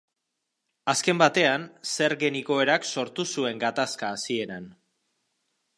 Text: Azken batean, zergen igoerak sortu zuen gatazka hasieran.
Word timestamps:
Azken 0.93 1.19
batean, 1.21 1.67
zergen 1.97 2.39
igoerak 2.41 2.89
sortu 2.93 3.27
zuen 3.35 3.63
gatazka 3.67 4.13
hasieran. 4.17 4.69